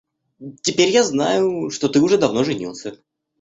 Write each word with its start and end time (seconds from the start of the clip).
Теперь 0.63 0.89
я 0.89 1.03
знаю, 1.03 1.69
что 1.69 1.87
ты 1.87 2.01
уже 2.01 2.17
давно 2.17 2.43
женился. 2.43 2.97